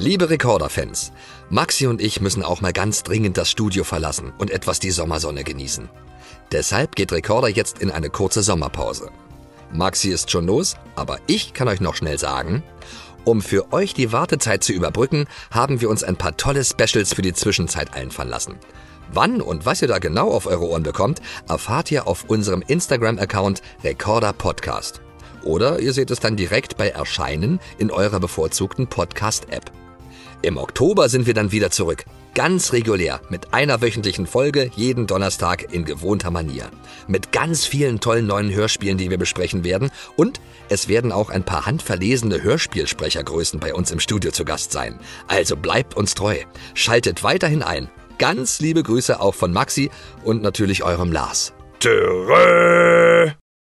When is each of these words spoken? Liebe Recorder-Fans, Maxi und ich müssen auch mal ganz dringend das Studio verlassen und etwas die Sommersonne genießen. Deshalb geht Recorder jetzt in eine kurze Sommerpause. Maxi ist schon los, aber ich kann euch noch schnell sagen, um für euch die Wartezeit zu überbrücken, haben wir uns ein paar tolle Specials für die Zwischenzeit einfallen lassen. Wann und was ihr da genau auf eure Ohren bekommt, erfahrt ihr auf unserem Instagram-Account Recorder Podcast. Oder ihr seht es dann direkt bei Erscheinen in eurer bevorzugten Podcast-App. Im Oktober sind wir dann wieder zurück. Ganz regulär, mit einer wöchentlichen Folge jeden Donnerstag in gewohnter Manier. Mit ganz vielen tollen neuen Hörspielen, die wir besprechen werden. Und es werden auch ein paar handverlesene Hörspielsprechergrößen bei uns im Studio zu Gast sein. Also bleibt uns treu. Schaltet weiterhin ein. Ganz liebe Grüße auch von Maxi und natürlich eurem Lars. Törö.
Liebe 0.00 0.30
Recorder-Fans, 0.30 1.10
Maxi 1.50 1.88
und 1.88 2.00
ich 2.00 2.20
müssen 2.20 2.44
auch 2.44 2.60
mal 2.60 2.72
ganz 2.72 3.02
dringend 3.02 3.36
das 3.36 3.50
Studio 3.50 3.82
verlassen 3.82 4.32
und 4.38 4.52
etwas 4.52 4.78
die 4.78 4.92
Sommersonne 4.92 5.42
genießen. 5.42 5.88
Deshalb 6.52 6.94
geht 6.94 7.10
Recorder 7.10 7.48
jetzt 7.48 7.80
in 7.80 7.90
eine 7.90 8.08
kurze 8.08 8.42
Sommerpause. 8.42 9.10
Maxi 9.72 10.10
ist 10.10 10.30
schon 10.30 10.46
los, 10.46 10.76
aber 10.94 11.18
ich 11.26 11.52
kann 11.52 11.66
euch 11.66 11.80
noch 11.80 11.96
schnell 11.96 12.16
sagen, 12.16 12.62
um 13.24 13.42
für 13.42 13.72
euch 13.72 13.92
die 13.92 14.12
Wartezeit 14.12 14.62
zu 14.62 14.72
überbrücken, 14.72 15.26
haben 15.50 15.80
wir 15.80 15.90
uns 15.90 16.04
ein 16.04 16.14
paar 16.14 16.36
tolle 16.36 16.64
Specials 16.64 17.12
für 17.12 17.22
die 17.22 17.34
Zwischenzeit 17.34 17.94
einfallen 17.94 18.30
lassen. 18.30 18.54
Wann 19.12 19.40
und 19.40 19.66
was 19.66 19.82
ihr 19.82 19.88
da 19.88 19.98
genau 19.98 20.30
auf 20.30 20.46
eure 20.46 20.68
Ohren 20.68 20.84
bekommt, 20.84 21.20
erfahrt 21.48 21.90
ihr 21.90 22.06
auf 22.06 22.22
unserem 22.28 22.62
Instagram-Account 22.62 23.62
Recorder 23.82 24.32
Podcast. 24.32 25.00
Oder 25.42 25.80
ihr 25.80 25.92
seht 25.92 26.12
es 26.12 26.20
dann 26.20 26.36
direkt 26.36 26.76
bei 26.76 26.88
Erscheinen 26.90 27.58
in 27.78 27.90
eurer 27.90 28.20
bevorzugten 28.20 28.86
Podcast-App. 28.86 29.72
Im 30.42 30.56
Oktober 30.56 31.08
sind 31.08 31.26
wir 31.26 31.34
dann 31.34 31.52
wieder 31.52 31.70
zurück. 31.70 32.04
Ganz 32.34 32.72
regulär, 32.72 33.20
mit 33.30 33.52
einer 33.52 33.80
wöchentlichen 33.80 34.26
Folge 34.26 34.70
jeden 34.76 35.06
Donnerstag 35.06 35.72
in 35.72 35.84
gewohnter 35.84 36.30
Manier. 36.30 36.70
Mit 37.08 37.32
ganz 37.32 37.64
vielen 37.66 37.98
tollen 38.00 38.26
neuen 38.26 38.52
Hörspielen, 38.54 38.98
die 38.98 39.10
wir 39.10 39.18
besprechen 39.18 39.64
werden. 39.64 39.90
Und 40.14 40.40
es 40.68 40.88
werden 40.88 41.10
auch 41.10 41.30
ein 41.30 41.42
paar 41.42 41.66
handverlesene 41.66 42.42
Hörspielsprechergrößen 42.42 43.58
bei 43.58 43.74
uns 43.74 43.90
im 43.90 43.98
Studio 43.98 44.30
zu 44.30 44.44
Gast 44.44 44.70
sein. 44.70 45.00
Also 45.26 45.56
bleibt 45.56 45.96
uns 45.96 46.14
treu. 46.14 46.36
Schaltet 46.74 47.24
weiterhin 47.24 47.62
ein. 47.62 47.88
Ganz 48.18 48.60
liebe 48.60 48.82
Grüße 48.82 49.20
auch 49.20 49.34
von 49.34 49.52
Maxi 49.52 49.90
und 50.24 50.42
natürlich 50.42 50.84
eurem 50.84 51.10
Lars. 51.12 51.52
Törö. 51.80 53.07